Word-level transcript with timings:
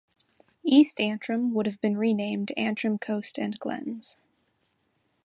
East 0.65 0.99
Antrim 0.99 1.53
would 1.53 1.67
have 1.67 1.79
been 1.79 1.95
renamed 1.95 2.51
'Antrim 2.57 2.97
Coast 2.97 3.37
and 3.37 3.59
Glens'. 3.59 4.17